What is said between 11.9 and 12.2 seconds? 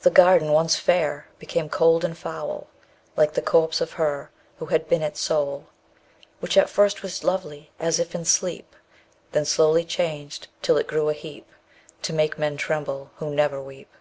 _20 To